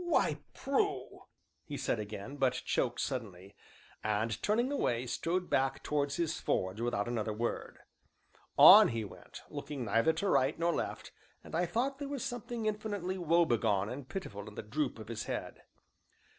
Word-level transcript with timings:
"Why, 0.03 0.39
Prue" 0.55 1.25
he 1.63 1.77
said 1.77 1.99
again, 1.99 2.37
but 2.37 2.53
choked 2.65 2.99
suddenly, 3.01 3.55
and, 4.03 4.41
turning 4.41 4.71
away, 4.71 5.05
strode 5.05 5.47
back 5.47 5.83
towards 5.83 6.15
his 6.15 6.39
forge 6.39 6.81
without 6.81 7.07
another 7.07 7.33
word. 7.33 7.77
On 8.57 8.87
he 8.87 9.05
went, 9.05 9.43
looking 9.51 9.85
neither 9.85 10.11
to 10.13 10.27
right 10.27 10.57
nor 10.57 10.73
left, 10.73 11.11
and 11.43 11.53
I 11.53 11.67
thought 11.67 11.99
there 11.99 12.07
was 12.09 12.25
something 12.25 12.65
infinitely 12.65 13.19
woebegone 13.19 13.89
and 13.89 14.09
pitiful 14.09 14.47
in 14.47 14.55
the 14.55 14.63
droop 14.63 14.97
of 14.97 15.07
his 15.07 15.25
head. 15.25 15.61